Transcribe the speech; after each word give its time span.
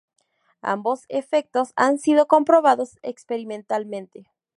Ambos 0.63 1.05
efectos 1.09 1.73
han 1.75 1.99
sido 1.99 2.25
comprobados 2.25 2.97
experimentalmente. 3.03 4.31